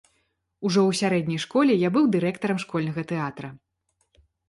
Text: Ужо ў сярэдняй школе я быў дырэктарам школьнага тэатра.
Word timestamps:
Ужо 0.69 0.79
ў 0.91 0.99
сярэдняй 1.01 1.39
школе 1.45 1.73
я 1.87 1.93
быў 1.99 2.09
дырэктарам 2.17 2.59
школьнага 2.67 3.01
тэатра. 3.15 3.49